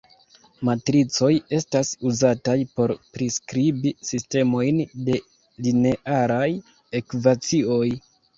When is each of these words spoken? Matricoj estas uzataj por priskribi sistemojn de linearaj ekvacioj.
Matricoj 0.67 1.27
estas 1.57 1.91
uzataj 2.11 2.55
por 2.79 2.93
priskribi 3.17 3.93
sistemojn 4.09 4.81
de 5.11 5.19
linearaj 5.69 6.49
ekvacioj. 7.03 7.85